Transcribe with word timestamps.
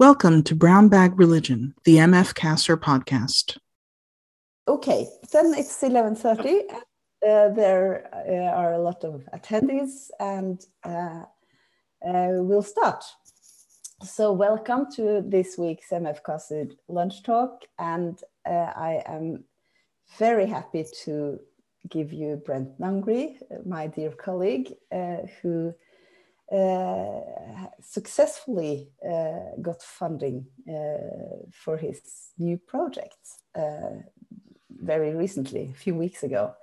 Welcome 0.00 0.44
to 0.44 0.54
Brown 0.54 0.88
Bag 0.88 1.18
Religion, 1.18 1.74
the 1.84 1.96
MF 1.96 2.32
CASR 2.32 2.78
podcast. 2.78 3.58
Okay, 4.66 5.06
then 5.30 5.52
it's 5.52 5.78
11.30. 5.82 6.62
Uh, 6.72 7.52
there 7.54 8.08
uh, 8.14 8.56
are 8.56 8.72
a 8.72 8.78
lot 8.78 9.04
of 9.04 9.28
attendees 9.34 10.08
and 10.18 10.64
uh, 10.84 11.24
uh 12.08 12.30
we'll 12.40 12.62
start. 12.62 13.04
So 14.02 14.32
welcome 14.32 14.86
to 14.96 15.20
this 15.20 15.58
week's 15.58 15.90
MF 15.90 16.22
CASR 16.26 16.72
lunch 16.88 17.22
talk. 17.22 17.66
And 17.78 18.18
uh, 18.46 18.72
I 18.74 19.02
am 19.04 19.44
very 20.16 20.46
happy 20.46 20.86
to 21.04 21.38
give 21.90 22.10
you 22.10 22.40
Brent 22.46 22.80
Nongbri, 22.80 23.36
my 23.66 23.86
dear 23.86 24.12
colleague, 24.12 24.72
uh, 24.90 25.26
who 25.42 25.74
successfully 27.80 28.90
uh, 29.08 29.56
got 29.62 29.82
funding 29.82 30.46
uh, 30.68 31.46
for 31.52 31.76
his 31.76 32.00
new 32.38 32.58
project 32.58 33.18
very 34.82 35.14
recently, 35.14 35.70
a 35.70 35.78
few 35.78 35.94
weeks 35.94 36.22
ago. 36.22 36.54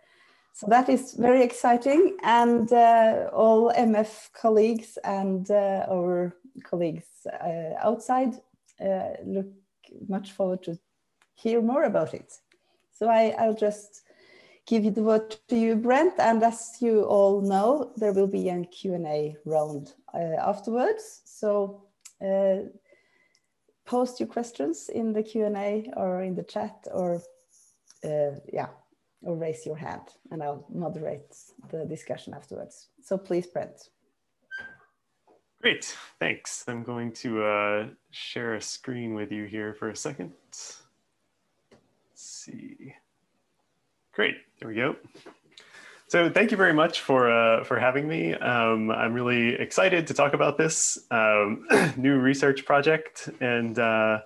So 0.54 0.66
that 0.70 0.90
is 0.90 1.14
very 1.14 1.44
exciting, 1.44 2.18
and 2.24 2.72
uh, 2.74 3.30
all 3.32 3.72
MF 3.78 4.34
colleagues 4.34 4.98
and 5.04 5.50
uh, 5.52 5.86
our 5.88 6.36
colleagues 6.64 7.06
uh, 7.28 7.76
outside 7.80 8.34
look 9.24 9.46
much 10.10 10.32
forward 10.32 10.64
to 10.64 10.80
hear 11.36 11.62
more 11.62 11.84
about 11.84 12.16
it. 12.16 12.34
So 12.92 13.08
I, 13.08 13.36
I'll 13.38 13.54
just 13.54 14.02
give 14.68 14.94
the 14.94 15.02
word 15.02 15.36
to 15.48 15.58
you, 15.58 15.76
Brent. 15.76 16.14
And 16.20 16.44
as 16.44 16.78
you 16.82 17.04
all 17.04 17.42
know, 17.42 17.92
there 17.96 18.14
will 18.14 18.28
be 18.28 18.50
a 18.50 18.64
Q&A 18.66 19.36
round 19.46 19.94
uh, 20.14 20.36
afterwards. 20.40 21.22
So 21.26 21.84
uh, 22.22 22.70
post 23.86 24.20
your 24.20 24.28
questions 24.28 24.90
in 24.90 25.14
the 25.14 25.24
Q&A 25.24 25.90
or 25.96 26.22
in 26.22 26.36
the 26.36 26.44
chat 26.44 26.88
or 26.92 27.22
uh, 28.04 28.40
yeah, 28.54 28.68
or 29.24 29.36
raise 29.36 29.66
your 29.66 29.78
hand 29.78 30.04
and 30.32 30.44
I'll 30.44 30.66
moderate 30.70 31.36
the 31.72 31.86
discussion 31.86 32.34
afterwards. 32.34 32.90
So 33.02 33.18
please, 33.18 33.48
Brent. 33.48 33.90
Great, 35.62 35.98
thanks. 36.20 36.66
I'm 36.68 36.84
going 36.84 37.12
to 37.14 37.44
uh, 37.44 37.88
share 38.12 38.54
a 38.56 38.62
screen 38.62 39.16
with 39.16 39.32
you 39.32 39.46
here 39.46 39.74
for 39.74 39.90
a 39.90 39.96
second. 39.96 40.34
Let's 40.52 40.84
see. 42.14 42.94
Great, 44.18 44.38
there 44.60 44.68
we 44.68 44.74
go. 44.74 44.96
So 46.08 46.28
thank 46.28 46.50
you 46.50 46.58
very 46.58 46.74
much 46.74 47.02
for 47.02 47.30
uh, 47.30 47.64
for 47.64 47.78
having 47.78 48.08
me. 48.08 48.34
Um, 48.34 48.90
I'm 48.90 49.14
really 49.14 49.54
excited 49.54 50.08
to 50.08 50.16
talk 50.16 50.34
about 50.34 50.58
this 50.58 50.98
um, 51.12 51.68
new 51.98 52.18
research 52.18 52.66
project 52.66 53.30
and 53.42 53.78
uh, 53.78 54.22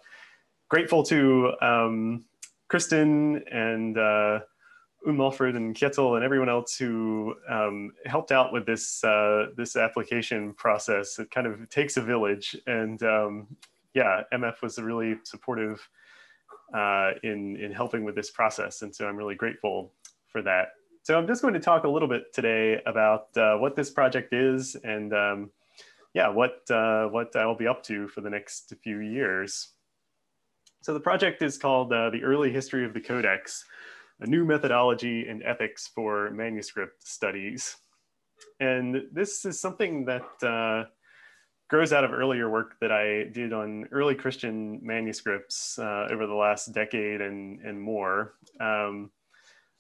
grateful 0.70 1.03
to 1.03 1.52
um, 1.61 2.23
Kristen 2.70 3.44
and 3.52 3.98
uh, 3.98 4.39
and 5.06 5.20
Kjetil 5.75 6.16
and 6.16 6.23
everyone 6.23 6.48
else 6.48 6.78
who 6.78 7.36
um, 7.50 7.92
helped 8.05 8.31
out 8.31 8.53
with 8.53 8.66
this 8.66 9.03
uh, 9.03 9.48
this 9.58 9.76
application 9.76 10.53
process. 10.53 11.20
It 11.20 11.31
kind 11.31 11.48
of 11.48 11.70
takes 11.70 11.98
a 11.98 12.02
village, 12.02 12.55
and 12.66 13.03
um, 13.03 13.58
yeah, 13.94 14.22
MF 14.31 14.61
was 14.61 14.78
a 14.78 14.86
really 14.86 15.16
supportive 15.26 15.86
uh, 16.73 17.11
in, 17.23 17.58
in 17.58 17.72
helping 17.72 18.03
with 18.03 18.16
this 18.16 18.30
process. 18.30 18.81
And 18.81 18.95
so 18.95 19.08
I'm 19.08 19.16
really 19.16 19.36
grateful 19.36 19.94
for 20.27 20.41
that. 20.44 20.69
So 21.03 21.17
I'm 21.17 21.27
just 21.27 21.41
going 21.41 21.53
to 21.55 21.59
talk 21.59 21.83
a 21.83 21.89
little 21.89 22.08
bit 22.08 22.33
today 22.33 22.81
about 22.86 23.36
uh, 23.36 23.58
what 23.58 23.75
this 23.75 23.89
project 23.89 24.33
is 24.33 24.75
and 24.75 25.14
um, 25.14 25.49
yeah, 26.14 26.27
what, 26.30 26.69
uh, 26.69 27.08
what 27.08 27.36
I 27.36 27.45
will 27.45 27.55
be 27.55 27.67
up 27.67 27.83
to 27.83 28.08
for 28.08 28.22
the 28.22 28.30
next 28.30 28.73
few 28.83 28.99
years. 28.99 29.69
So 30.81 30.94
the 30.94 30.99
project 30.99 31.42
is 31.42 31.58
called 31.58 31.94
uh, 31.94 32.09
The 32.09 32.23
Early 32.23 32.52
History 32.52 32.86
of 32.86 32.94
the 32.94 33.02
Codex, 33.02 33.66
a 34.19 34.27
new 34.27 34.45
methodology 34.45 35.27
and 35.27 35.42
ethics 35.44 35.88
for 35.88 36.31
manuscript 36.31 37.08
studies. 37.08 37.77
And 38.59 39.03
this 39.11 39.45
is 39.45 39.59
something 39.59 40.05
that 40.05 40.43
uh, 40.43 40.89
grows 41.71 41.93
out 41.93 42.04
of 42.04 42.11
earlier 42.11 42.49
work 42.49 42.76
that 42.82 42.92
I 42.92 43.30
did 43.32 43.54
on 43.54 43.87
early 43.93 44.14
Christian 44.14 44.82
manuscripts 44.83 45.80
uh, 45.80 46.05
over 46.11 46.27
the 46.27 46.33
last 46.33 46.73
decade 46.73 47.21
and, 47.21 47.61
and 47.61 47.82
more. 47.82 48.33
Um, 48.59 49.09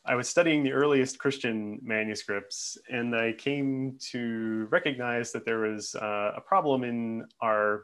I 0.05 0.15
was 0.15 0.29
studying 0.29 0.63
the 0.63 0.71
earliest 0.71 1.19
Christian 1.19 1.79
manuscripts, 1.83 2.77
and 2.89 3.13
I 3.13 3.33
came 3.33 3.97
to 4.11 4.67
recognize 4.71 5.33
that 5.33 5.43
there 5.43 5.59
was 5.59 5.93
uh, 5.95 6.31
a 6.37 6.39
problem 6.39 6.85
in 6.85 7.25
our 7.41 7.83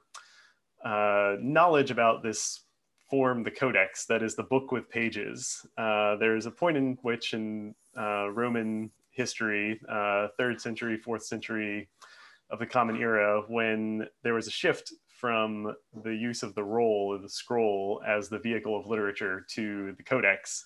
uh, 0.86 1.36
knowledge 1.42 1.92
about 1.92 2.24
this 2.24 2.62
form, 3.10 3.44
the 3.44 3.52
Codex, 3.52 4.06
that 4.06 4.24
is 4.24 4.38
the 4.38 4.44
book 4.44 4.72
with 4.72 4.90
pages. 4.90 5.66
Uh, 5.78 6.16
there's 6.16 6.46
a 6.46 6.52
point 6.52 6.78
in 6.78 6.98
which 7.02 7.34
in 7.34 7.76
uh, 7.98 8.30
Roman 8.30 8.90
history, 9.12 9.82
uh, 9.90 10.30
third 10.38 10.62
century, 10.62 10.96
fourth 10.98 11.24
century, 11.24 11.90
of 12.50 12.60
the 12.60 12.66
Common 12.66 12.98
Era 12.98 13.44
when 13.48 14.08
there 14.24 14.34
was 14.34 14.48
a 14.48 14.52
shift 14.52 14.94
from 15.08 15.74
the 16.04 16.16
use 16.16 16.44
of 16.44 16.54
the 16.56 16.64
roll 16.64 17.14
or 17.14 17.18
the 17.18 17.30
scroll 17.30 18.02
as 18.08 18.30
the 18.30 18.38
vehicle 18.38 18.80
of 18.80 18.88
literature 18.88 19.46
to 19.50 19.94
the 19.98 20.04
codex. 20.04 20.64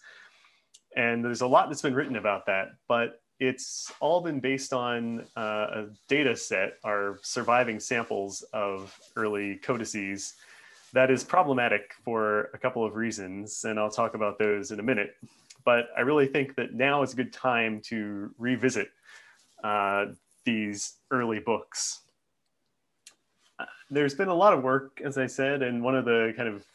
And 0.95 1.23
there's 1.23 1.41
a 1.41 1.47
lot 1.47 1.69
that's 1.69 1.81
been 1.81 1.95
written 1.95 2.17
about 2.17 2.45
that, 2.47 2.69
but 2.87 3.21
it's 3.39 3.91
all 4.01 4.21
been 4.21 4.39
based 4.39 4.73
on 4.73 5.25
uh, 5.37 5.67
a 5.73 5.85
data 6.07 6.35
set, 6.35 6.73
our 6.83 7.17
surviving 7.23 7.79
samples 7.79 8.43
of 8.53 8.95
early 9.15 9.55
codices 9.55 10.35
that 10.93 11.09
is 11.09 11.23
problematic 11.23 11.93
for 12.03 12.49
a 12.53 12.57
couple 12.57 12.85
of 12.85 12.95
reasons, 12.95 13.63
and 13.63 13.79
I'll 13.79 13.91
talk 13.91 14.13
about 14.13 14.37
those 14.37 14.71
in 14.71 14.79
a 14.79 14.83
minute. 14.83 15.15
But 15.63 15.85
I 15.95 16.01
really 16.01 16.27
think 16.27 16.55
that 16.55 16.73
now 16.73 17.01
is 17.01 17.13
a 17.13 17.15
good 17.15 17.31
time 17.31 17.81
to 17.85 18.33
revisit 18.37 18.89
uh, 19.63 20.07
these 20.45 20.97
early 21.11 21.39
books. 21.39 22.01
Uh, 23.59 23.65
there's 23.89 24.15
been 24.15 24.27
a 24.27 24.35
lot 24.35 24.53
of 24.53 24.63
work, 24.63 25.01
as 25.03 25.17
I 25.17 25.27
said, 25.27 25.61
and 25.61 25.83
one 25.83 25.95
of 25.95 26.05
the 26.05 26.33
kind 26.35 26.49
of 26.49 26.65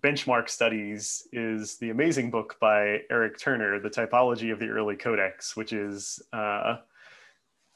benchmark 0.00 0.48
studies 0.48 1.28
is 1.32 1.76
the 1.76 1.90
amazing 1.90 2.30
book 2.30 2.56
by 2.60 3.00
Eric 3.10 3.38
Turner, 3.38 3.78
The 3.78 3.90
Typology 3.90 4.52
of 4.52 4.58
the 4.58 4.68
Early 4.68 4.96
Codex, 4.96 5.56
which 5.56 5.72
is 5.72 6.20
uh, 6.32 6.78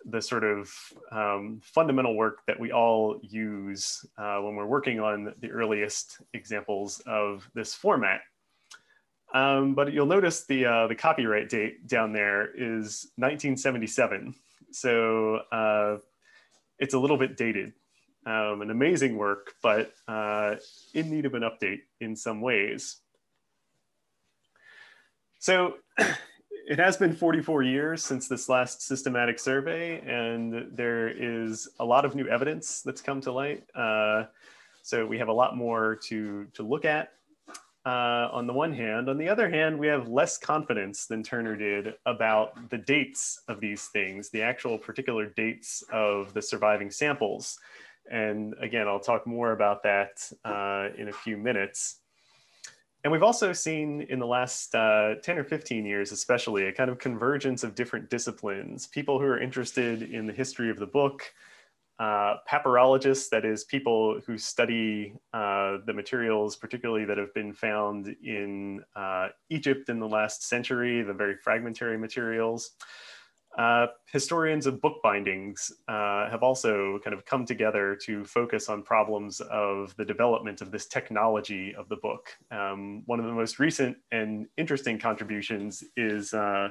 the 0.06 0.22
sort 0.22 0.44
of 0.44 0.72
um, 1.12 1.60
fundamental 1.62 2.14
work 2.14 2.40
that 2.46 2.58
we 2.58 2.72
all 2.72 3.18
use 3.22 4.04
uh, 4.16 4.38
when 4.38 4.54
we're 4.54 4.66
working 4.66 5.00
on 5.00 5.34
the 5.40 5.50
earliest 5.50 6.22
examples 6.32 7.00
of 7.06 7.48
this 7.54 7.74
format. 7.74 8.20
Um, 9.34 9.74
but 9.74 9.92
you'll 9.92 10.06
notice 10.06 10.46
the, 10.46 10.64
uh, 10.64 10.86
the 10.86 10.94
copyright 10.94 11.48
date 11.48 11.86
down 11.86 12.12
there 12.12 12.46
is 12.54 13.10
1977. 13.16 14.34
So 14.76 15.36
uh, 15.50 15.96
it's 16.78 16.92
a 16.92 16.98
little 16.98 17.16
bit 17.16 17.38
dated. 17.38 17.72
Um, 18.26 18.60
an 18.60 18.70
amazing 18.70 19.16
work, 19.16 19.54
but 19.62 19.92
uh, 20.06 20.56
in 20.92 21.10
need 21.10 21.24
of 21.24 21.34
an 21.34 21.42
update 21.42 21.80
in 22.00 22.14
some 22.14 22.42
ways. 22.42 22.96
So 25.38 25.76
it 25.98 26.78
has 26.78 26.98
been 26.98 27.14
44 27.14 27.62
years 27.62 28.04
since 28.04 28.28
this 28.28 28.50
last 28.50 28.82
systematic 28.82 29.38
survey, 29.38 30.00
and 30.00 30.76
there 30.76 31.08
is 31.08 31.68
a 31.78 31.84
lot 31.84 32.04
of 32.04 32.14
new 32.14 32.28
evidence 32.28 32.82
that's 32.82 33.00
come 33.00 33.22
to 33.22 33.32
light. 33.32 33.64
Uh, 33.74 34.24
so 34.82 35.06
we 35.06 35.18
have 35.18 35.28
a 35.28 35.32
lot 35.32 35.56
more 35.56 35.96
to, 36.08 36.46
to 36.52 36.62
look 36.62 36.84
at 36.84 37.12
uh, 37.86 38.28
on 38.32 38.48
the 38.48 38.52
one 38.52 38.72
hand. 38.72 39.08
On 39.08 39.16
the 39.16 39.28
other 39.28 39.48
hand, 39.48 39.78
we 39.78 39.86
have 39.86 40.08
less 40.08 40.36
confidence 40.36 41.06
than 41.06 41.22
Turner 41.22 41.54
did 41.54 41.94
about 42.04 42.68
the 42.68 42.78
dates 42.78 43.40
of 43.46 43.60
these 43.60 43.86
things, 43.86 44.28
the 44.28 44.42
actual 44.42 44.76
particular 44.76 45.26
dates 45.26 45.84
of 45.92 46.34
the 46.34 46.42
surviving 46.42 46.90
samples. 46.90 47.60
And 48.10 48.54
again, 48.60 48.88
I'll 48.88 49.00
talk 49.00 49.24
more 49.24 49.52
about 49.52 49.84
that 49.84 50.30
uh, 50.44 50.88
in 50.98 51.08
a 51.08 51.12
few 51.12 51.36
minutes. 51.36 51.98
And 53.04 53.12
we've 53.12 53.22
also 53.22 53.52
seen 53.52 54.02
in 54.02 54.18
the 54.18 54.26
last 54.26 54.74
uh, 54.74 55.14
10 55.22 55.38
or 55.38 55.44
15 55.44 55.86
years, 55.86 56.10
especially, 56.10 56.66
a 56.66 56.72
kind 56.72 56.90
of 56.90 56.98
convergence 56.98 57.62
of 57.62 57.76
different 57.76 58.10
disciplines. 58.10 58.88
People 58.88 59.20
who 59.20 59.26
are 59.26 59.40
interested 59.40 60.02
in 60.02 60.26
the 60.26 60.32
history 60.32 60.70
of 60.70 60.80
the 60.80 60.86
book, 60.86 61.22
uh, 61.98 62.36
papyrologists, 62.50 63.30
that 63.30 63.44
is, 63.44 63.64
people 63.64 64.20
who 64.26 64.36
study 64.36 65.14
uh, 65.32 65.78
the 65.86 65.92
materials, 65.94 66.56
particularly 66.56 67.04
that 67.06 67.16
have 67.16 67.32
been 67.34 67.52
found 67.52 68.14
in 68.22 68.82
uh, 68.94 69.28
Egypt 69.48 69.88
in 69.88 69.98
the 69.98 70.08
last 70.08 70.46
century, 70.46 71.02
the 71.02 71.14
very 71.14 71.36
fragmentary 71.36 71.96
materials. 71.96 72.72
Uh, 73.56 73.86
historians 74.12 74.66
of 74.66 74.82
book 74.82 74.98
bindings 75.02 75.72
uh, 75.88 76.28
have 76.28 76.42
also 76.42 76.98
kind 77.02 77.14
of 77.14 77.24
come 77.24 77.46
together 77.46 77.96
to 77.96 78.22
focus 78.22 78.68
on 78.68 78.82
problems 78.82 79.40
of 79.40 79.96
the 79.96 80.04
development 80.04 80.60
of 80.60 80.70
this 80.70 80.86
technology 80.86 81.74
of 81.74 81.88
the 81.88 81.96
book. 81.96 82.28
Um, 82.50 83.02
one 83.06 83.18
of 83.18 83.24
the 83.24 83.32
most 83.32 83.58
recent 83.58 83.96
and 84.12 84.46
interesting 84.58 84.98
contributions 84.98 85.82
is 85.96 86.34
uh, 86.34 86.68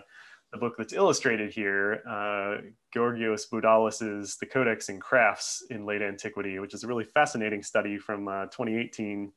the 0.51 0.57
book 0.57 0.75
that's 0.77 0.93
illustrated 0.93 1.51
here, 1.51 2.01
uh, 2.07 2.57
Georgios 2.93 3.47
Boudalis's 3.47 4.37
The 4.37 4.45
Codex 4.45 4.89
and 4.89 5.01
Crafts 5.01 5.63
in 5.69 5.85
Late 5.85 6.01
Antiquity, 6.01 6.59
which 6.59 6.73
is 6.73 6.83
a 6.83 6.87
really 6.87 7.03
fascinating 7.03 7.61
study 7.61 7.97
from 7.97 8.27
uh, 8.27 8.45
2018 8.45 9.31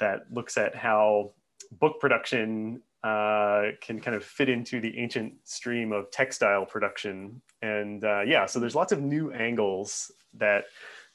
that 0.00 0.22
looks 0.30 0.56
at 0.56 0.74
how 0.74 1.32
book 1.72 2.00
production 2.00 2.82
uh, 3.04 3.66
can 3.80 4.00
kind 4.00 4.16
of 4.16 4.24
fit 4.24 4.48
into 4.48 4.80
the 4.80 4.98
ancient 4.98 5.34
stream 5.44 5.92
of 5.92 6.10
textile 6.10 6.66
production. 6.66 7.40
And 7.62 8.02
uh, 8.04 8.22
yeah, 8.22 8.46
so 8.46 8.58
there's 8.58 8.74
lots 8.74 8.92
of 8.92 9.00
new 9.00 9.32
angles 9.32 10.10
that 10.34 10.64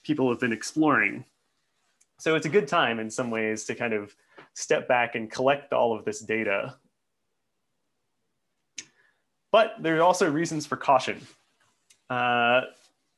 people 0.04 0.30
have 0.30 0.40
been 0.40 0.54
exploring. 0.54 1.26
So 2.20 2.36
it's 2.36 2.46
a 2.46 2.50
good 2.50 2.68
time 2.68 3.00
in 3.00 3.10
some 3.10 3.32
ways 3.32 3.66
to 3.66 3.76
kind 3.76 3.94
of 3.94 4.16
step 4.54 4.88
back 4.88 5.16
and 5.16 5.30
collect 5.30 5.74
all 5.74 5.98
of 5.98 6.06
this 6.06 6.22
data. 6.22 6.76
But 9.54 9.76
there 9.80 9.96
are 10.00 10.02
also 10.02 10.30
reasons 10.30 10.66
for 10.66 10.76
caution. 10.76 11.22
Uh, 12.10 12.62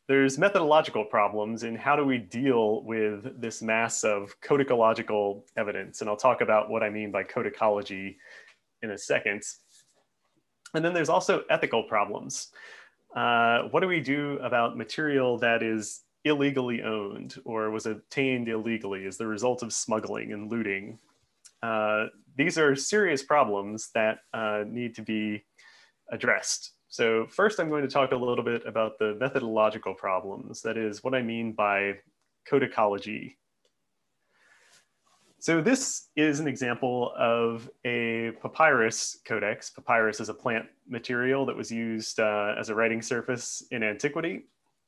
there's 0.09 0.37
methodological 0.37 1.05
problems 1.05 1.63
in 1.63 1.75
how 1.75 1.95
do 1.95 2.03
we 2.03 2.17
deal 2.17 2.83
with 2.83 3.41
this 3.41 3.61
mass 3.61 4.03
of 4.03 4.35
codicological 4.41 5.45
evidence. 5.57 6.01
And 6.01 6.09
I'll 6.09 6.17
talk 6.17 6.41
about 6.41 6.69
what 6.69 6.83
I 6.83 6.89
mean 6.89 7.09
by 7.09 7.23
codicology 7.23 8.17
in 8.83 8.91
a 8.91 8.97
second. 8.97 9.43
And 10.73 10.83
then 10.83 10.93
there's 10.93 11.09
also 11.09 11.43
ethical 11.49 11.83
problems. 11.83 12.51
Uh, 13.15 13.63
what 13.71 13.79
do 13.79 13.87
we 13.87 14.01
do 14.01 14.37
about 14.43 14.77
material 14.77 15.37
that 15.37 15.63
is 15.63 16.01
illegally 16.25 16.83
owned 16.83 17.35
or 17.45 17.71
was 17.71 17.85
obtained 17.85 18.49
illegally 18.49 19.05
as 19.05 19.15
the 19.15 19.25
result 19.25 19.63
of 19.63 19.71
smuggling 19.71 20.33
and 20.33 20.51
looting? 20.51 20.99
Uh, 21.63 22.07
these 22.35 22.57
are 22.57 22.75
serious 22.75 23.23
problems 23.23 23.89
that 23.95 24.19
uh, 24.33 24.65
need 24.67 24.93
to 24.95 25.01
be 25.01 25.45
addressed. 26.11 26.71
So 26.87 27.27
first 27.29 27.59
I'm 27.59 27.69
going 27.69 27.83
to 27.83 27.89
talk 27.89 28.11
a 28.11 28.15
little 28.15 28.43
bit 28.43 28.65
about 28.65 28.97
the 28.99 29.15
methodological 29.19 29.93
problems. 29.93 30.61
That 30.61 30.77
is 30.77 31.03
what 31.03 31.13
I 31.13 31.21
mean 31.21 31.53
by 31.53 31.95
codicology. 32.49 33.35
So 35.39 35.61
this 35.61 36.07
is 36.15 36.39
an 36.39 36.47
example 36.47 37.13
of 37.17 37.69
a 37.85 38.31
papyrus 38.41 39.19
codex. 39.25 39.69
Papyrus 39.69 40.19
is 40.19 40.29
a 40.29 40.33
plant 40.33 40.65
material 40.87 41.45
that 41.45 41.55
was 41.55 41.71
used 41.71 42.19
uh, 42.19 42.55
as 42.57 42.69
a 42.69 42.75
writing 42.75 43.01
surface 43.01 43.63
in 43.71 43.83
antiquity. 43.83 44.45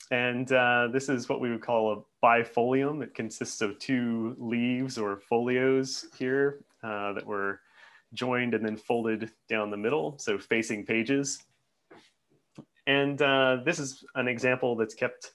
And 0.10 0.52
uh, 0.52 0.88
this 0.92 1.10
is 1.10 1.28
what 1.30 1.42
we 1.42 1.52
would 1.52 1.62
call 1.62 1.94
a 1.94 2.26
bifolium. 2.26 3.04
It 3.04 3.14
consists 3.14 3.62
of 3.62 3.78
two 3.78 4.36
leaves 4.40 4.98
or 4.98 5.18
folios 5.18 6.08
here 6.18 6.64
uh, 6.82 7.14
that 7.14 7.26
were 7.26 7.60
joined 8.14 8.54
and 8.54 8.66
then 8.66 8.78
folded 8.78 9.32
down 9.50 9.72
the 9.72 9.78
middle, 9.78 10.18
so 10.18 10.38
facing 10.38 10.86
pages. 10.86 11.44
And 12.86 13.22
uh, 13.22 13.58
this 13.66 13.80
is 13.80 14.04
an 14.16 14.28
example 14.28 14.76
that's 14.76 14.94
kept 14.94 15.32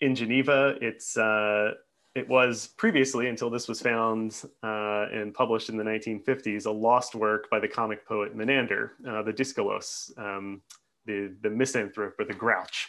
in 0.00 0.14
Geneva. 0.14 0.74
It's, 0.80 1.16
uh, 1.16 1.72
it 2.14 2.28
was 2.28 2.68
previously, 2.76 3.28
until 3.28 3.50
this 3.50 3.68
was 3.68 3.80
found 3.80 4.42
uh, 4.62 5.06
and 5.12 5.32
published 5.32 5.68
in 5.68 5.76
the 5.76 5.84
1950s, 5.84 6.66
a 6.66 6.70
lost 6.70 7.14
work 7.14 7.48
by 7.50 7.60
the 7.60 7.68
comic 7.68 8.06
poet 8.06 8.34
Menander, 8.34 8.92
uh, 9.08 9.22
the 9.22 9.32
Dyskolos, 9.32 10.10
um, 10.18 10.60
the, 11.06 11.34
the 11.42 11.50
misanthrope 11.50 12.14
or 12.18 12.24
the 12.24 12.34
grouch. 12.34 12.88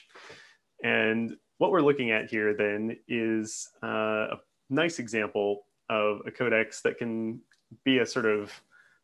And 0.83 1.37
what 1.59 1.71
we're 1.71 1.81
looking 1.81 2.11
at 2.11 2.29
here 2.29 2.53
then 2.55 2.97
is 3.07 3.69
uh, 3.83 3.87
a 3.87 4.37
nice 4.69 4.99
example 4.99 5.65
of 5.89 6.21
a 6.25 6.31
codex 6.31 6.81
that 6.81 6.97
can 6.97 7.39
be 7.85 7.99
a 7.99 8.05
sort 8.05 8.25
of 8.25 8.51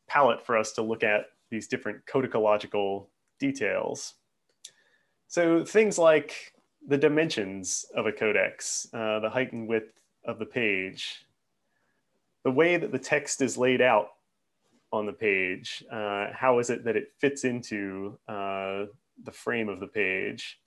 palette 0.09 0.45
for 0.45 0.57
us 0.57 0.73
to 0.73 0.81
look 0.81 1.03
at 1.03 1.27
these 1.49 1.67
different 1.67 2.05
codicological 2.05 3.09
details. 3.39 4.15
So 5.27 5.63
things 5.63 5.97
like 5.97 6.53
the 6.87 6.97
dimensions 6.97 7.85
of 7.95 8.05
a 8.05 8.11
codex, 8.11 8.87
uh, 8.93 9.19
the 9.19 9.29
height 9.29 9.53
and 9.53 9.67
width 9.67 9.93
of 10.25 10.39
the 10.39 10.45
page, 10.45 11.25
the 12.43 12.51
way 12.51 12.77
that 12.77 12.91
the 12.91 12.99
text 12.99 13.41
is 13.41 13.57
laid 13.57 13.81
out 13.81 14.09
on 14.91 15.05
the 15.05 15.13
page, 15.13 15.83
uh, 15.91 16.27
how 16.33 16.59
is 16.59 16.69
it 16.69 16.83
that 16.85 16.95
it 16.95 17.11
fits 17.19 17.43
into 17.43 18.17
uh, 18.27 18.85
the 19.23 19.31
frame 19.31 19.69
of 19.69 19.79
the 19.79 19.87
page, 19.87 20.59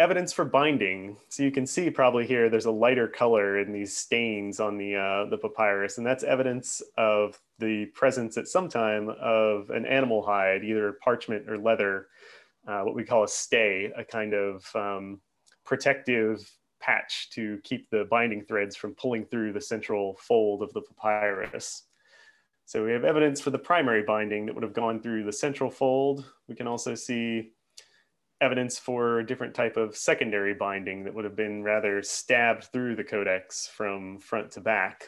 evidence 0.00 0.32
for 0.32 0.46
binding. 0.46 1.18
So 1.28 1.42
you 1.42 1.50
can 1.50 1.66
see 1.66 1.90
probably 1.90 2.26
here, 2.26 2.48
there's 2.48 2.64
a 2.64 2.70
lighter 2.70 3.06
color 3.06 3.58
in 3.58 3.70
these 3.70 3.94
stains 3.94 4.58
on 4.58 4.78
the, 4.78 4.96
uh, 4.96 5.28
the 5.28 5.36
papyrus, 5.36 5.98
and 5.98 6.06
that's 6.06 6.24
evidence 6.24 6.80
of 6.96 7.38
the 7.58 7.84
presence 7.94 8.38
at 8.38 8.48
some 8.48 8.68
time 8.68 9.10
of 9.20 9.68
an 9.68 9.84
animal 9.84 10.22
hide, 10.22 10.64
either 10.64 10.96
parchment 11.04 11.48
or 11.50 11.58
leather, 11.58 12.06
uh, 12.66 12.80
what 12.80 12.94
we 12.94 13.04
call 13.04 13.24
a 13.24 13.28
stay, 13.28 13.92
a 13.94 14.02
kind 14.02 14.32
of 14.32 14.64
um, 14.74 15.20
protective 15.66 16.50
patch 16.80 17.28
to 17.30 17.58
keep 17.62 17.90
the 17.90 18.06
binding 18.10 18.42
threads 18.42 18.74
from 18.74 18.94
pulling 18.94 19.26
through 19.26 19.52
the 19.52 19.60
central 19.60 20.16
fold 20.18 20.62
of 20.62 20.72
the 20.72 20.80
papyrus. 20.80 21.82
So 22.64 22.82
we 22.86 22.92
have 22.92 23.04
evidence 23.04 23.38
for 23.38 23.50
the 23.50 23.58
primary 23.58 24.02
binding 24.02 24.46
that 24.46 24.54
would 24.54 24.64
have 24.64 24.72
gone 24.72 25.02
through 25.02 25.24
the 25.24 25.32
central 25.32 25.70
fold. 25.70 26.24
We 26.48 26.54
can 26.54 26.66
also 26.66 26.94
see 26.94 27.50
evidence 28.40 28.78
for 28.78 29.20
a 29.20 29.26
different 29.26 29.54
type 29.54 29.76
of 29.76 29.96
secondary 29.96 30.54
binding 30.54 31.04
that 31.04 31.14
would 31.14 31.24
have 31.24 31.36
been 31.36 31.62
rather 31.62 32.02
stabbed 32.02 32.64
through 32.64 32.96
the 32.96 33.04
codex 33.04 33.68
from 33.68 34.18
front 34.18 34.50
to 34.52 34.60
back. 34.60 35.04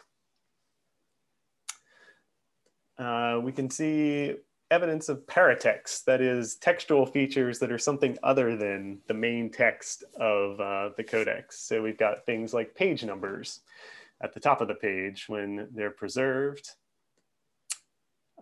Uh, 2.99 3.41
we 3.43 3.53
can 3.53 3.71
see 3.71 4.35
evidence 4.71 5.09
of 5.09 5.27
paratext, 5.27 6.05
that 6.05 6.23
is 6.23 6.57
textual 6.57 7.05
features 7.05 7.59
that 7.59 7.71
are 7.71 7.79
something 7.79 8.17
other 8.23 8.57
than 8.57 8.99
the 9.07 9.15
main 9.15 9.51
text 9.51 10.03
of 10.19 10.59
uh, 10.61 10.91
the 10.97 11.05
codex. 11.05 11.61
So 11.61 11.83
we've 11.83 11.99
got 11.99 12.25
things 12.25 12.55
like 12.55 12.75
page 12.75 13.05
numbers 13.05 13.61
at 14.23 14.33
the 14.33 14.41
top 14.41 14.61
of 14.61 14.69
the 14.69 14.75
page 14.75 15.27
when 15.29 15.69
they're 15.75 15.91
preserved 15.91 16.71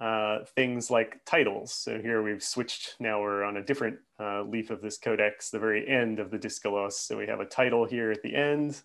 uh, 0.00 0.44
things 0.54 0.90
like 0.90 1.20
titles. 1.26 1.72
So 1.72 2.00
here 2.00 2.22
we've 2.22 2.42
switched, 2.42 2.96
now 3.00 3.20
we're 3.20 3.44
on 3.44 3.58
a 3.58 3.62
different 3.62 3.98
uh, 4.18 4.42
leaf 4.42 4.70
of 4.70 4.80
this 4.80 4.96
codex, 4.96 5.50
the 5.50 5.58
very 5.58 5.86
end 5.86 6.18
of 6.18 6.30
the 6.30 6.38
Dyskolos. 6.38 6.92
So 6.92 7.18
we 7.18 7.26
have 7.26 7.40
a 7.40 7.44
title 7.44 7.84
here 7.84 8.10
at 8.10 8.22
the 8.22 8.34
end. 8.34 8.80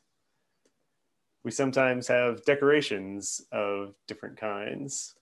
We 1.46 1.52
sometimes 1.52 2.08
have 2.08 2.44
decorations 2.44 3.42
of 3.52 3.94
different 4.08 4.38
kinds. 4.38 5.16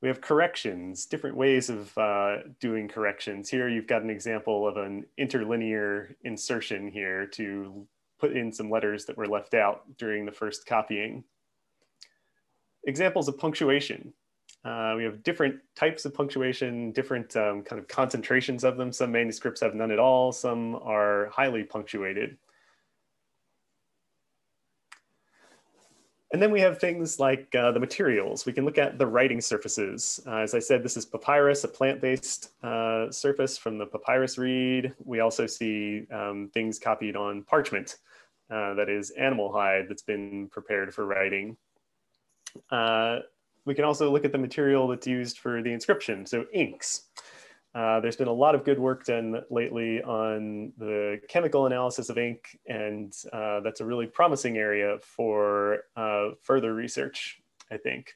We 0.00 0.08
have 0.08 0.20
corrections, 0.20 1.06
different 1.06 1.36
ways 1.36 1.70
of 1.70 1.96
uh, 1.96 2.38
doing 2.58 2.88
corrections. 2.88 3.48
Here 3.50 3.68
you've 3.68 3.86
got 3.86 4.02
an 4.02 4.10
example 4.10 4.66
of 4.66 4.78
an 4.78 5.04
interlinear 5.16 6.16
insertion 6.24 6.90
here 6.90 7.26
to 7.34 7.86
put 8.18 8.36
in 8.36 8.52
some 8.52 8.68
letters 8.68 9.04
that 9.04 9.16
were 9.16 9.28
left 9.28 9.54
out 9.54 9.82
during 9.96 10.26
the 10.26 10.32
first 10.32 10.66
copying 10.66 11.22
examples 12.84 13.28
of 13.28 13.38
punctuation. 13.38 14.12
Uh, 14.64 14.94
we 14.96 15.02
have 15.04 15.22
different 15.24 15.56
types 15.74 16.04
of 16.04 16.14
punctuation, 16.14 16.92
different 16.92 17.34
um, 17.36 17.62
kind 17.62 17.80
of 17.80 17.88
concentrations 17.88 18.62
of 18.62 18.76
them. 18.76 18.92
Some 18.92 19.10
manuscripts 19.10 19.60
have 19.60 19.74
none 19.74 19.90
at 19.90 19.98
all. 19.98 20.30
Some 20.30 20.76
are 20.76 21.30
highly 21.32 21.64
punctuated. 21.64 22.36
And 26.32 26.40
then 26.40 26.50
we 26.50 26.60
have 26.60 26.78
things 26.78 27.20
like 27.20 27.54
uh, 27.54 27.72
the 27.72 27.80
materials. 27.80 28.46
We 28.46 28.54
can 28.54 28.64
look 28.64 28.78
at 28.78 28.98
the 28.98 29.06
writing 29.06 29.40
surfaces. 29.40 30.18
Uh, 30.26 30.36
as 30.36 30.54
I 30.54 30.60
said, 30.60 30.82
this 30.82 30.96
is 30.96 31.04
papyrus, 31.04 31.64
a 31.64 31.68
plant-based 31.68 32.52
uh, 32.62 33.10
surface 33.10 33.58
from 33.58 33.76
the 33.76 33.84
papyrus 33.84 34.38
reed. 34.38 34.94
We 35.04 35.20
also 35.20 35.46
see 35.46 36.06
um, 36.10 36.50
things 36.54 36.78
copied 36.78 37.16
on 37.16 37.42
parchment, 37.42 37.96
uh, 38.50 38.72
that 38.74 38.88
is 38.88 39.10
animal 39.10 39.52
hide 39.52 39.86
that's 39.90 40.02
been 40.02 40.48
prepared 40.48 40.94
for 40.94 41.04
writing. 41.04 41.56
Uh, 42.70 43.18
we 43.64 43.74
can 43.74 43.84
also 43.84 44.10
look 44.10 44.24
at 44.24 44.32
the 44.32 44.38
material 44.38 44.88
that's 44.88 45.06
used 45.06 45.38
for 45.38 45.62
the 45.62 45.72
inscription, 45.72 46.26
so 46.26 46.44
inks. 46.52 47.08
Uh, 47.74 48.00
there's 48.00 48.16
been 48.16 48.28
a 48.28 48.32
lot 48.32 48.54
of 48.54 48.64
good 48.64 48.78
work 48.78 49.04
done 49.04 49.40
lately 49.50 50.02
on 50.02 50.72
the 50.76 51.18
chemical 51.28 51.66
analysis 51.66 52.10
of 52.10 52.18
ink, 52.18 52.58
and 52.66 53.14
uh, 53.32 53.60
that's 53.60 53.80
a 53.80 53.84
really 53.84 54.06
promising 54.06 54.58
area 54.58 54.98
for 55.00 55.84
uh, 55.96 56.30
further 56.42 56.74
research, 56.74 57.40
I 57.70 57.78
think. 57.78 58.14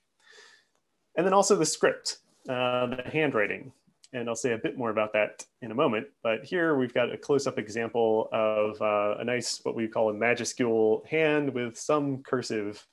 And 1.16 1.24
then 1.24 1.32
also 1.32 1.56
the 1.56 1.64
script, 1.64 2.18
uh, 2.48 2.86
the 2.86 3.02
handwriting, 3.10 3.72
and 4.12 4.28
I'll 4.28 4.36
say 4.36 4.52
a 4.52 4.58
bit 4.58 4.76
more 4.76 4.90
about 4.90 5.14
that 5.14 5.44
in 5.62 5.70
a 5.70 5.74
moment. 5.74 6.06
But 6.22 6.44
here 6.44 6.76
we've 6.76 6.92
got 6.92 7.10
a 7.10 7.16
close-up 7.16 7.58
example 7.58 8.28
of 8.32 8.80
uh, 8.82 9.20
a 9.20 9.24
nice, 9.24 9.60
what 9.62 9.74
we 9.74 9.88
call 9.88 10.10
a 10.10 10.14
majuscule 10.14 11.06
hand 11.06 11.54
with 11.54 11.78
some 11.78 12.22
cursive 12.22 12.86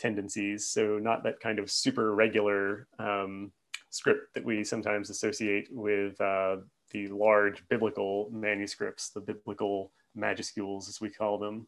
tendencies. 0.00 0.66
So 0.66 0.98
not 0.98 1.22
that 1.24 1.40
kind 1.40 1.58
of 1.58 1.70
super 1.70 2.14
regular 2.14 2.88
um, 2.98 3.52
script 3.90 4.34
that 4.34 4.44
we 4.44 4.64
sometimes 4.64 5.10
associate 5.10 5.68
with 5.70 6.20
uh, 6.20 6.56
the 6.90 7.08
large 7.08 7.66
biblical 7.68 8.30
manuscripts, 8.32 9.10
the 9.10 9.20
biblical 9.20 9.92
majuscules 10.16 10.88
as 10.88 11.00
we 11.00 11.10
call 11.10 11.38
them. 11.38 11.66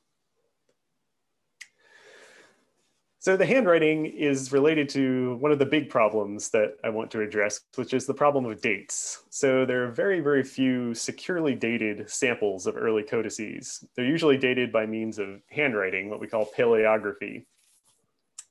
So 3.23 3.37
the 3.37 3.47
handwriting 3.47 4.07
is 4.07 4.51
related 4.51 4.89
to 4.89 5.37
one 5.37 5.53
of 5.53 5.61
the 5.61 5.65
big 5.65 5.89
problems 5.89 6.49
that 6.51 6.75
I 6.83 6.89
want 6.89 7.09
to 7.13 7.21
address, 7.21 7.61
which 7.77 7.95
is 7.95 8.05
the 8.05 8.13
problem 8.13 8.45
of 8.47 8.61
dates. 8.61 9.23
So 9.31 9.65
there 9.65 9.85
are 9.85 9.93
very, 9.93 10.19
very 10.19 10.43
few 10.43 10.93
securely 10.93 11.55
dated 11.55 12.11
samples 12.11 12.67
of 12.67 12.77
early 12.77 13.05
codices. 13.05 13.87
They're 13.95 14.05
usually 14.05 14.39
dated 14.39 14.73
by 14.73 14.87
means 14.87 15.21
of 15.21 15.41
handwriting, 15.51 16.11
what 16.11 16.19
we 16.19 16.27
call 16.27 16.51
paleography. 16.59 17.45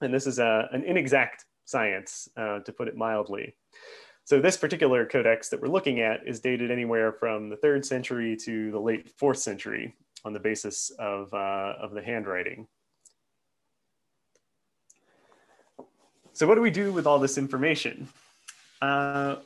And 0.02 0.14
this 0.14 0.28
is 0.28 0.40
a, 0.40 0.68
an 0.72 0.84
inexact 0.84 1.46
science, 1.66 2.28
uh, 2.36 2.60
to 2.60 2.74
put 2.74 2.88
it 2.88 2.98
mildly. 2.98 3.56
So 4.24 4.40
this 4.40 4.58
particular 4.58 5.06
codex 5.06 5.50
that 5.50 5.62
we're 5.62 5.68
looking 5.68 6.02
at 6.02 6.28
is 6.28 6.40
dated 6.40 6.72
anywhere 6.72 7.12
from 7.12 7.50
the 7.50 7.56
third 7.56 7.86
century 7.86 8.38
to 8.46 8.72
the 8.72 8.80
late 8.80 9.10
fourth 9.18 9.38
century 9.38 9.96
on 10.24 10.34
the 10.34 10.40
basis 10.40 10.92
of, 11.00 11.34
uh, 11.34 11.74
of 11.82 11.92
the 11.94 12.02
handwriting. 12.02 12.68
So 16.34 16.48
what 16.48 16.56
do 16.56 16.62
we 16.62 16.72
do 16.72 16.94
with 16.94 17.06
all 17.08 17.20
this 17.20 17.38
information? 17.38 18.08
Uh, 18.82 19.38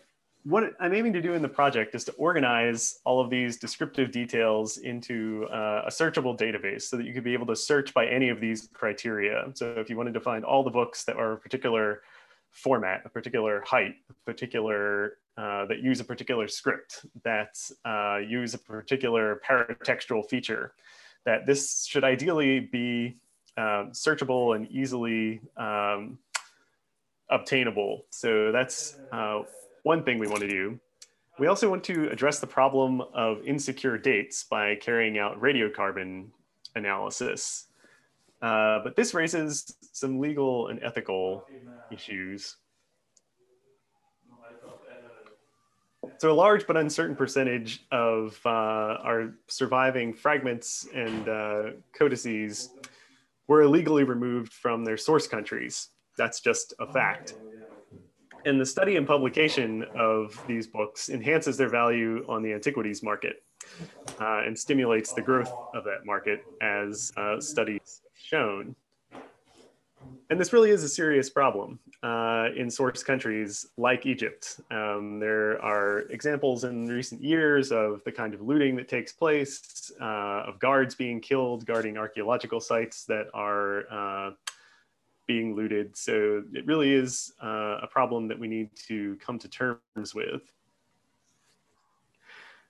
what 0.45 0.73
I'm 0.79 0.93
aiming 0.93 1.13
to 1.13 1.21
do 1.21 1.33
in 1.33 1.41
the 1.41 1.49
project 1.49 1.95
is 1.95 2.03
to 2.05 2.11
organize 2.13 2.99
all 3.03 3.19
of 3.19 3.31
these 3.31 3.57
descriptive 3.57 4.11
details 4.11 4.77
into 4.77 5.47
uh, 5.51 5.81
a 5.87 5.89
searchable 5.89 6.37
database 6.37 6.83
so 6.83 6.97
that 6.97 7.05
you 7.05 7.13
could 7.13 7.23
be 7.23 7.33
able 7.33 7.47
to 7.47 7.55
search 7.55 7.95
by 7.95 8.05
any 8.05 8.29
of 8.29 8.39
these 8.39 8.69
criteria. 8.71 9.45
So 9.55 9.73
if 9.77 9.89
you 9.89 9.97
wanted 9.97 10.13
to 10.13 10.19
find 10.19 10.45
all 10.45 10.63
the 10.63 10.69
books 10.69 11.03
that 11.05 11.15
are 11.15 11.33
a 11.33 11.37
particular 11.37 12.03
format, 12.51 13.01
a 13.05 13.09
particular 13.09 13.63
height, 13.65 13.95
a 14.07 14.13
particular 14.23 15.17
uh, 15.35 15.65
that 15.65 15.79
use 15.79 15.99
a 15.99 16.03
particular 16.03 16.47
script, 16.47 17.07
that 17.23 17.57
uh, 17.83 18.17
use 18.17 18.53
a 18.53 18.59
particular 18.59 19.41
paratextual 19.49 20.29
feature, 20.29 20.73
that 21.25 21.47
this 21.47 21.85
should 21.85 22.03
ideally 22.03 22.59
be 22.59 23.17
uh, 23.57 23.85
searchable 23.93 24.55
and 24.55 24.69
easily 24.69 25.41
um, 25.57 26.19
obtainable. 27.31 28.05
So 28.11 28.51
that's 28.51 28.97
uh, 29.11 29.41
one 29.85 30.03
thing 30.03 30.17
we 30.17 30.27
want 30.27 30.41
to 30.41 30.47
do. 30.47 30.79
We 31.37 31.45
also 31.45 31.69
want 31.69 31.83
to 31.83 32.09
address 32.09 32.39
the 32.39 32.47
problem 32.47 33.01
of 33.13 33.45
insecure 33.45 33.99
dates 33.99 34.43
by 34.43 34.75
carrying 34.75 35.19
out 35.19 35.39
radiocarbon 35.39 36.29
analysis. 36.75 37.67
Uh, 38.41 38.79
but 38.83 38.95
this 38.95 39.13
raises 39.13 39.77
some 39.91 40.19
legal 40.19 40.69
and 40.69 40.81
ethical 40.81 41.45
issues. 41.91 42.55
So 46.17 46.31
a 46.31 46.33
large 46.33 46.65
but 46.65 46.77
uncertain 46.77 47.15
percentage 47.15 47.85
of 47.91 48.39
uh, 48.43 48.49
our 48.49 49.35
surviving 49.47 50.15
fragments 50.15 50.87
and 50.95 51.29
uh, 51.29 51.63
codices 51.93 52.71
were 53.47 53.61
illegally 53.61 54.03
removed 54.03 54.51
from 54.51 54.83
their 54.83 54.97
source 54.97 55.27
countries. 55.27 55.89
That's 56.17 56.39
just 56.39 56.73
a 56.79 56.91
fact. 56.91 57.35
And 58.45 58.61
the 58.61 58.65
study 58.65 58.95
and 58.95 59.07
publication 59.07 59.83
of 59.95 60.39
these 60.47 60.67
books 60.67 61.09
enhances 61.09 61.57
their 61.57 61.69
value 61.69 62.23
on 62.29 62.43
the 62.43 62.53
antiquities 62.53 63.01
market 63.01 63.43
uh, 64.21 64.41
and 64.45 64.57
stimulates 64.57 65.13
the 65.13 65.21
growth 65.21 65.51
of 65.73 65.83
that 65.85 66.05
market 66.05 66.45
as 66.61 67.11
uh, 67.17 67.41
studies 67.41 68.01
shown. 68.13 68.75
And 70.29 70.39
this 70.39 70.53
really 70.53 70.69
is 70.69 70.83
a 70.83 70.89
serious 70.89 71.27
problem 71.27 71.79
uh, 72.03 72.49
in 72.55 72.69
source 72.69 73.03
countries 73.03 73.65
like 73.77 74.05
Egypt. 74.05 74.59
Um, 74.69 75.19
there 75.19 75.59
are 75.63 76.01
examples 76.11 76.63
in 76.63 76.85
recent 76.85 77.23
years 77.23 77.71
of 77.71 78.03
the 78.05 78.11
kind 78.11 78.35
of 78.35 78.41
looting 78.41 78.75
that 78.75 78.87
takes 78.87 79.11
place, 79.11 79.91
uh, 79.99 80.43
of 80.47 80.59
guards 80.59 80.93
being 80.93 81.19
killed 81.19 81.65
guarding 81.65 81.97
archaeological 81.97 82.59
sites 82.59 83.05
that 83.05 83.25
are 83.33 83.91
uh, 83.91 84.31
being 85.27 85.55
looted. 85.55 85.97
So 85.97 86.43
it 86.53 86.65
really 86.65 86.93
is 86.93 87.33
uh, 87.41 87.79
a 87.81 87.87
problem 87.87 88.27
that 88.27 88.39
we 88.39 88.47
need 88.47 88.69
to 88.87 89.17
come 89.17 89.39
to 89.39 89.47
terms 89.47 90.13
with. 90.13 90.41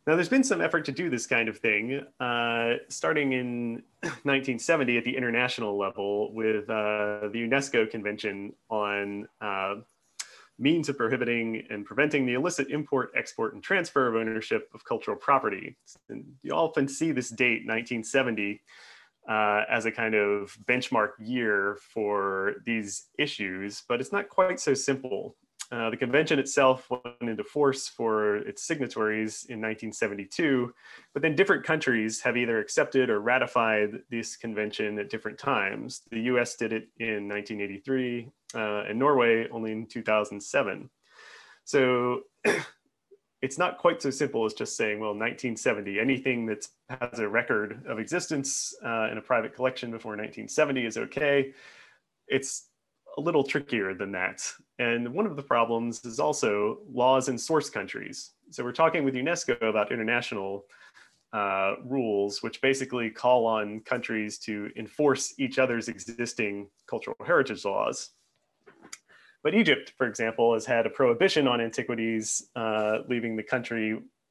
Now, 0.08 0.14
there's 0.14 0.30
been 0.30 0.44
some 0.44 0.62
effort 0.62 0.86
to 0.86 0.92
do 0.92 1.10
this 1.10 1.26
kind 1.26 1.50
of 1.50 1.58
thing, 1.58 2.06
uh, 2.20 2.74
starting 2.90 3.34
in 3.34 3.82
1970 4.02 5.00
at 5.00 5.04
the 5.04 5.18
international 5.18 5.78
level 5.80 6.32
with 6.32 6.70
uh, 6.70 7.30
the 7.32 7.48
UNESCO 7.50 7.90
Convention 7.90 8.54
on 8.70 9.28
uh, 9.42 9.76
means 10.60 10.90
of 10.90 10.98
prohibiting 10.98 11.66
and 11.72 11.86
preventing 11.86 12.26
the 12.28 12.34
illicit 12.34 12.70
import, 12.70 13.12
export, 13.16 13.56
and 13.56 13.64
transfer 13.64 14.08
of 14.08 14.16
ownership 14.16 14.70
of 14.76 14.86
cultural 14.86 15.18
property. 15.18 15.76
And 16.10 16.24
you 16.44 16.54
often 16.54 16.88
see 16.88 17.12
this 17.12 17.30
date, 17.30 17.66
1970, 17.66 18.62
uh, 19.30 19.64
as 19.70 19.86
a 19.86 19.92
kind 19.92 20.16
of 20.16 20.56
benchmark 20.66 21.12
year 21.20 21.78
for 21.94 22.56
these 22.66 23.08
issues, 23.18 23.84
but 23.88 24.00
it's 24.00 24.12
not 24.12 24.30
quite 24.30 24.60
so 24.60 24.74
simple. 24.74 25.36
Uh, 25.72 25.90
the 25.90 25.98
convention 25.98 26.38
itself 26.38 26.88
went 26.90 27.04
into 27.22 27.44
force 27.44 27.88
for 27.88 28.38
its 28.38 28.68
signatories 28.68 29.46
in 29.50 29.60
1972, 29.60 30.72
but 31.14 31.24
then 31.24 31.36
different 31.36 31.64
countries 31.64 32.22
have 32.22 32.38
either 32.38 32.60
accepted 32.60 33.10
or 33.10 33.20
ratified 33.20 33.90
this 34.12 34.36
convention 34.36 35.00
at 35.00 35.10
different 35.10 35.40
times. 35.40 36.02
The 36.12 36.22
US 36.22 36.56
did 36.56 36.72
it 36.72 36.90
in 37.00 37.28
1983 37.28 38.30
uh, 38.54 38.84
and 38.88 39.00
Norway 39.00 39.48
only 39.52 39.72
in 39.72 39.88
2007. 39.88 40.90
So 41.64 42.22
it's 43.42 43.58
not 43.58 43.78
quite 43.78 44.02
so 44.02 44.10
simple 44.10 44.46
as 44.46 44.54
just 44.54 44.76
saying, 44.76 45.00
well, 45.00 45.12
1970, 45.12 46.00
anything 46.00 46.46
that 46.48 46.68
has 46.90 47.20
a 47.20 47.28
record 47.28 47.84
of 47.88 48.00
existence 48.00 48.74
uh, 48.84 49.10
in 49.12 49.18
a 49.18 49.22
private 49.22 49.56
collection 49.56 49.92
before 49.92 50.12
1970 50.12 50.86
is 50.86 50.98
okay. 50.98 51.54
It's 52.28 52.70
a 53.18 53.22
little 53.22 53.44
trickier 53.44 53.94
than 53.94 54.12
that. 54.14 54.42
And 54.80 55.14
one 55.14 55.26
of 55.26 55.36
the 55.36 55.44
problems 55.44 56.04
is 56.06 56.20
also 56.20 56.80
laws 56.92 57.30
in 57.30 57.38
source 57.38 57.70
countries. 57.70 58.32
So 58.52 58.64
we're 58.64 58.72
talking 58.72 59.04
with 59.04 59.14
UNESCO 59.14 59.62
about 59.62 59.92
international 59.92 60.66
uh, 61.34 61.76
rules, 61.84 62.42
which 62.42 62.62
basically 62.62 63.10
call 63.10 63.46
on 63.46 63.82
countries 63.82 64.38
to 64.40 64.70
enforce 64.76 65.34
each 65.38 65.60
other's 65.60 65.88
existing 65.90 66.68
cultural 66.88 67.18
heritage 67.26 67.66
laws. 67.66 68.12
But 69.46 69.54
Egypt, 69.54 69.94
for 69.96 70.08
example, 70.08 70.56
has 70.56 70.66
had 70.66 70.88
a 70.88 70.90
prohibition 70.90 71.48
on 71.48 71.62
antiquities 71.62 72.50
uh, 72.56 73.02
leaving 73.08 73.36
the 73.36 73.44
country 73.44 73.90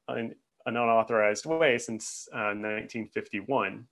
in 0.09 0.15
an 0.17 0.35
unauthorized 0.65 1.45
way 1.45 1.77
since 1.77 2.27
uh, 2.33 2.51
1951. 2.51 3.87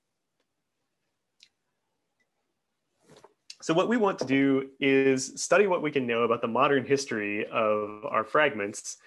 So 3.62 3.74
what 3.74 3.88
we 3.88 3.96
want 3.96 4.20
to 4.20 4.26
do 4.26 4.72
is 4.82 5.42
study 5.42 5.66
what 5.66 5.82
we 5.82 5.92
can 5.92 6.06
know 6.06 6.24
about 6.24 6.42
the 6.42 6.50
modern 6.50 6.86
history 6.86 7.48
of 7.48 8.04
our 8.04 8.26
fragments, 8.26 8.98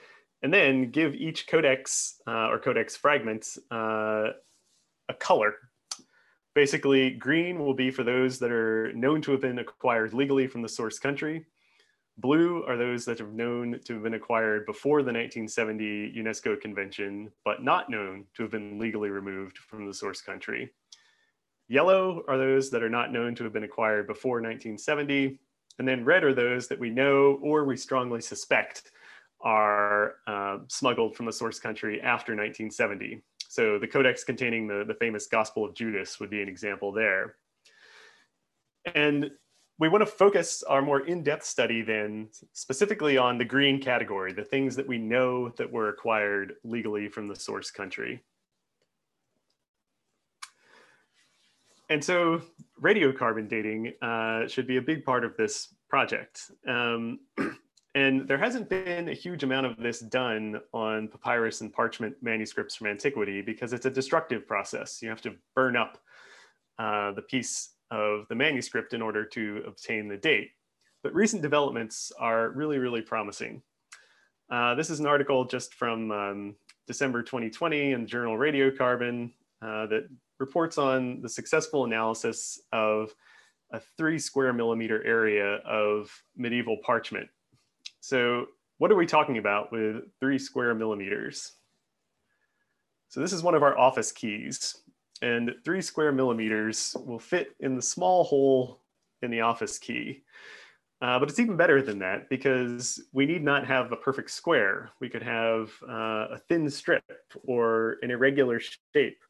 and 0.43 0.51
then 0.51 0.91
give 0.91 1.15
each 1.15 1.47
codex 1.47 2.23
uh, 2.27 2.49
or 2.49 2.59
codex 2.59 2.97
fragment 2.97 3.59
uh, 3.71 4.29
a 5.11 5.15
color. 5.19 5.57
Basically, 6.55 7.11
green 7.11 7.59
will 7.59 7.75
be 7.75 7.91
for 7.91 8.05
those 8.05 8.39
that 8.39 8.51
are 8.51 8.91
known 8.95 9.21
to 9.21 9.33
have 9.33 9.43
been 9.43 9.59
acquired 9.59 10.15
legally 10.15 10.47
from 10.47 10.63
the 10.63 10.69
source 10.71 10.99
country. 10.99 11.45
Blue 12.19 12.65
are 12.67 12.79
those 12.79 13.05
that 13.05 13.21
are 13.21 13.27
known 13.27 13.79
to 13.85 13.95
have 13.95 14.03
been 14.03 14.15
acquired 14.15 14.65
before 14.65 15.03
the 15.03 15.13
1970 15.13 16.15
UNESCO 16.17 16.59
convention, 16.59 17.31
but 17.45 17.63
not 17.63 17.91
known 17.91 18.25
to 18.35 18.43
have 18.43 18.51
been 18.51 18.79
legally 18.79 19.11
removed 19.11 19.59
from 19.59 19.87
the 19.87 19.93
source 19.93 20.23
country. 20.23 20.71
Yellow 21.69 22.23
are 22.27 22.39
those 22.39 22.71
that 22.71 22.83
are 22.83 22.89
not 22.89 23.13
known 23.13 23.35
to 23.35 23.45
have 23.45 23.53
been 23.53 23.65
acquired 23.65 24.07
before 24.07 24.37
1970. 24.37 25.39
And 25.79 25.87
then 25.87 26.05
red 26.05 26.25
are 26.25 26.33
those 26.33 26.69
that 26.69 26.79
we 26.79 26.89
know 26.89 27.39
or 27.43 27.65
we 27.65 27.77
strongly 27.77 28.23
suspect 28.23 28.93
are 29.43 30.15
uh, 30.27 30.59
smuggled 30.69 31.17
from 31.17 31.27
the 31.27 31.33
source 31.33 31.59
country 31.59 32.01
after 32.01 32.33
1970. 32.33 33.23
So 33.49 33.79
the 33.79 33.87
codex 33.87 34.25
containing 34.25 34.67
the, 34.67 34.85
the 34.87 34.95
famous 34.95 35.27
Gospel 35.27 35.65
of 35.65 35.75
Judas 35.75 36.19
would 36.19 36.31
be 36.31 36.41
an 36.41 36.49
example 36.49 36.93
there. 36.93 37.37
And 38.95 39.31
we 39.79 39.89
want 39.89 40.03
to 40.03 40.07
focus 40.07 40.63
our 40.63 40.81
more 40.81 41.01
in-depth 41.01 41.45
study 41.45 41.83
then 41.83 42.29
specifically 42.53 43.19
on 43.19 43.37
the 43.37 43.45
green 43.45 43.81
category, 43.81 44.33
the 44.33 44.45
things 44.45 44.75
that 44.77 44.87
we 44.87 44.99
know 44.99 45.51
that 45.51 45.71
were 45.71 45.91
acquired 45.91 46.55
legally 46.65 47.09
from 47.09 47.29
the 47.29 47.37
source 47.37 47.71
country. 47.71 48.23
And 51.89 52.03
so 52.03 52.43
radiocarbon 52.81 53.49
dating 53.49 53.93
uh, 54.03 54.49
should 54.49 54.67
be 54.67 54.79
a 54.79 54.83
big 54.83 55.05
part 55.05 55.25
of 55.25 55.37
this 55.37 55.75
project. 55.89 56.51
Um, 56.67 57.21
and 57.95 58.27
there 58.27 58.39
hasn't 58.39 58.69
been 58.69 59.09
a 59.09 59.15
huge 59.15 59.45
amount 59.45 59.67
of 59.67 59.77
this 59.77 60.01
done 60.01 60.61
on 60.73 61.09
papyrus 61.09 61.61
and 61.61 61.73
parchment 61.73 62.17
manuscripts 62.23 62.75
from 62.75 62.89
antiquity 62.89 63.41
because 63.41 63.73
it's 63.73 63.87
a 63.87 63.91
destructive 63.91 64.47
process. 64.49 65.01
You 65.01 65.11
have 65.11 65.23
to 65.23 65.35
burn 65.55 65.77
up 65.77 65.99
uh, 66.79 67.13
the 67.13 67.23
piece 67.23 67.76
of 67.91 68.27
the 68.29 68.35
manuscript 68.35 68.95
in 68.95 69.03
order 69.03 69.25
to 69.25 69.63
obtain 69.67 70.09
the 70.09 70.17
date. 70.17 70.51
But 71.03 71.15
recent 71.15 71.43
developments 71.43 72.13
are 72.19 72.51
really, 72.51 72.79
really 72.79 73.03
promising. 73.03 73.63
Uh, 74.51 74.75
this 74.75 74.91
is 74.91 75.01
an 75.01 75.07
article 75.07 75.45
just 75.45 75.75
from 75.75 76.11
um, 76.11 76.57
December 76.87 77.23
2020 77.23 77.93
in 77.93 78.03
the 78.03 78.07
journal 78.07 78.37
Radiocarbon 78.37 79.33
uh, 79.63 79.87
that 79.87 80.09
reports 80.39 80.79
on 80.79 81.21
the 81.23 81.29
successful 81.29 81.85
analysis 81.85 82.61
of 82.73 83.15
a 83.73 83.81
three 83.97 84.19
square 84.19 84.53
millimeter 84.53 85.05
area 85.05 85.57
of 85.65 86.11
medieval 86.37 86.79
parchment. 86.85 87.29
So 88.01 88.47
what 88.79 88.93
are 88.93 88.97
we 88.97 89.07
talking 89.07 89.39
about 89.39 89.73
with 89.73 90.05
three 90.21 90.39
square 90.39 90.75
millimeters? 90.75 91.53
So 93.09 93.21
this 93.21 93.33
is 93.33 93.43
one 93.43 93.55
of 93.55 93.63
our 93.63 93.77
office 93.79 94.13
keys 94.13 94.77
and 95.23 95.55
three 95.65 95.81
square 95.81 96.13
millimeters 96.13 96.97
will 97.05 97.19
fit 97.19 97.55
in 97.61 97.77
the 97.77 97.83
small 97.83 98.25
hole 98.25 98.81
in 99.23 99.31
the 99.31 99.41
office 99.41 99.79
key. 99.79 100.23
Uh, 101.03 101.19
but 101.19 101.29
it's 101.29 101.39
even 101.39 101.57
better 101.57 101.83
than 101.83 101.99
that 101.99 102.29
because 102.31 103.03
we 103.13 103.27
need 103.27 103.43
not 103.43 103.67
have 103.67 103.93
a 103.93 103.97
perfect 103.97 104.31
square. 104.31 104.91
We 105.01 105.11
could 105.11 105.23
have 105.23 105.71
uh, 105.87 106.29
a 106.33 106.41
thin 106.49 106.71
strip 106.71 107.05
or 107.45 107.97
an 108.03 108.11
irregular 108.11 108.61
shape. 108.95 109.23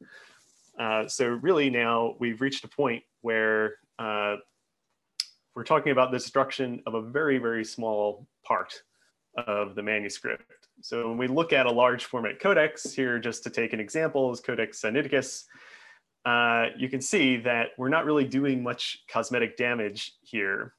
Uh, 0.79 1.07
so 1.07 1.27
really 1.27 1.69
now 1.69 2.15
we've 2.19 2.39
reached 2.39 2.63
a 2.63 2.69
point 2.69 3.03
where 3.21 3.75
uh, 3.99 4.37
we're 5.55 5.65
talking 5.65 5.91
about 5.91 6.11
the 6.11 6.17
destruction 6.17 6.81
of 6.85 6.93
a 6.93 7.01
very, 7.01 7.37
very 7.37 7.65
small 7.65 8.27
part 8.45 8.81
of 9.35 9.75
the 9.75 9.83
manuscript. 9.83 10.69
So 10.81 11.09
when 11.09 11.17
we 11.17 11.27
look 11.27 11.51
at 11.51 11.65
a 11.65 11.71
large 11.71 12.05
format 12.05 12.39
codex 12.39 12.93
here, 12.93 13.19
just 13.19 13.43
to 13.43 13.49
take 13.49 13.73
an 13.73 13.79
example, 13.79 14.31
is 14.31 14.39
Codex 14.39 14.81
Sinaiticus, 14.81 15.45
uh, 16.27 16.71
you 16.77 16.89
can 16.89 16.99
see 16.99 17.37
that 17.37 17.69
we're 17.77 17.87
not 17.87 18.03
really 18.03 18.25
doing 18.25 18.61
much 18.61 19.05
cosmetic 19.09 19.55
damage 19.55 20.11
here. 20.21 20.73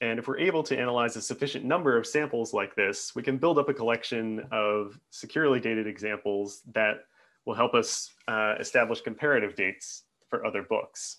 And 0.00 0.18
if 0.18 0.26
we're 0.26 0.38
able 0.38 0.62
to 0.62 0.78
analyze 0.78 1.14
a 1.16 1.20
sufficient 1.20 1.62
number 1.62 1.98
of 1.98 2.06
samples 2.06 2.54
like 2.54 2.74
this, 2.74 3.14
we 3.14 3.22
can 3.22 3.36
build 3.36 3.58
up 3.58 3.68
a 3.68 3.74
collection 3.74 4.46
of 4.50 4.98
securely 5.10 5.60
dated 5.60 5.86
examples 5.86 6.62
that 6.72 7.04
will 7.44 7.54
help 7.54 7.74
us 7.74 8.14
uh, 8.28 8.54
establish 8.58 9.02
comparative 9.02 9.54
dates 9.54 10.04
for 10.30 10.46
other 10.46 10.62
books. 10.62 11.18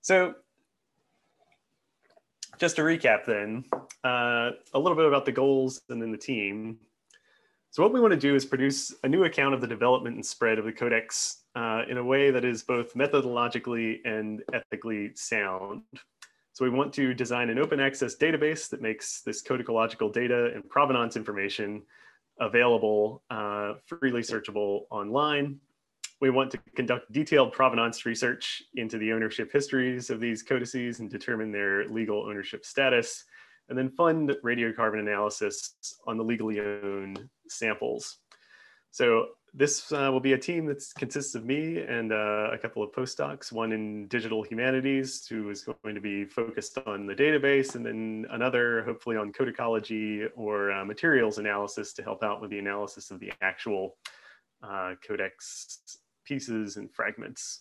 So 0.00 0.34
just 2.58 2.76
to 2.76 2.82
recap 2.82 3.26
then, 3.26 3.64
uh, 4.04 4.52
a 4.72 4.78
little 4.78 4.96
bit 4.96 5.04
about 5.04 5.26
the 5.26 5.32
goals 5.32 5.82
and 5.90 6.00
then 6.00 6.12
the 6.12 6.16
team. 6.16 6.78
So 7.70 7.82
what 7.82 7.92
we 7.92 8.00
want 8.00 8.12
to 8.12 8.18
do 8.18 8.34
is 8.34 8.44
produce 8.44 8.94
a 9.04 9.08
new 9.08 9.24
account 9.24 9.54
of 9.54 9.60
the 9.60 9.66
development 9.66 10.16
and 10.16 10.24
spread 10.24 10.58
of 10.58 10.64
the 10.64 10.72
Codex 10.72 11.42
uh, 11.54 11.82
in 11.88 11.98
a 11.98 12.04
way 12.04 12.30
that 12.30 12.44
is 12.44 12.62
both 12.62 12.94
methodologically 12.94 13.98
and 14.04 14.42
ethically 14.52 15.12
sound. 15.14 15.82
So 16.54 16.64
we 16.64 16.70
want 16.70 16.92
to 16.94 17.14
design 17.14 17.50
an 17.50 17.58
open 17.58 17.78
access 17.78 18.16
database 18.16 18.68
that 18.70 18.80
makes 18.80 19.20
this 19.20 19.42
codicological 19.42 20.08
data 20.08 20.50
and 20.54 20.68
provenance 20.68 21.14
information 21.14 21.82
available, 22.40 23.22
uh, 23.30 23.74
freely 23.86 24.22
searchable 24.22 24.82
online. 24.90 25.60
We 26.20 26.30
want 26.30 26.50
to 26.52 26.58
conduct 26.74 27.12
detailed 27.12 27.52
provenance 27.52 28.04
research 28.06 28.62
into 28.74 28.98
the 28.98 29.12
ownership 29.12 29.52
histories 29.52 30.10
of 30.10 30.20
these 30.20 30.42
codices 30.42 30.98
and 30.98 31.08
determine 31.08 31.52
their 31.52 31.86
legal 31.86 32.24
ownership 32.24 32.64
status, 32.64 33.24
and 33.68 33.76
then 33.76 33.90
fund 33.90 34.34
radiocarbon 34.44 35.00
analysis 35.00 35.74
on 36.06 36.16
the 36.16 36.24
legally 36.24 36.60
owned 36.60 37.28
samples. 37.48 38.18
So 38.90 39.28
this 39.54 39.92
uh, 39.92 40.10
will 40.12 40.20
be 40.20 40.34
a 40.34 40.38
team 40.38 40.66
that 40.66 40.82
consists 40.96 41.34
of 41.34 41.44
me 41.44 41.80
and 41.80 42.12
uh, 42.12 42.50
a 42.52 42.58
couple 42.58 42.82
of 42.82 42.92
postdocs, 42.92 43.50
one 43.50 43.72
in 43.72 44.06
digital 44.08 44.42
humanities 44.42 45.26
who 45.26 45.50
is 45.50 45.66
going 45.82 45.94
to 45.94 46.00
be 46.00 46.24
focused 46.24 46.78
on 46.86 47.06
the 47.06 47.14
database 47.14 47.74
and 47.74 47.84
then 47.84 48.26
another 48.30 48.82
hopefully 48.84 49.16
on 49.16 49.32
codicology 49.32 50.28
or 50.36 50.70
uh, 50.70 50.84
materials 50.84 51.38
analysis 51.38 51.92
to 51.94 52.02
help 52.02 52.22
out 52.22 52.40
with 52.40 52.50
the 52.50 52.58
analysis 52.58 53.10
of 53.10 53.20
the 53.20 53.32
actual 53.40 53.96
uh, 54.62 54.94
codex 55.06 55.98
pieces 56.24 56.76
and 56.76 56.92
fragments. 56.92 57.60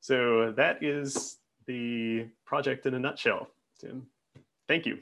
So 0.00 0.52
that 0.56 0.82
is 0.82 1.38
the 1.66 2.26
project 2.44 2.86
in 2.86 2.94
a 2.94 2.98
nutshell, 2.98 3.48
Tim. 3.80 4.06
Thank 4.68 4.84
you. 4.86 4.98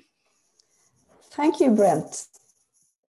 Thank 1.33 1.61
you, 1.61 1.71
Brent. 1.71 2.27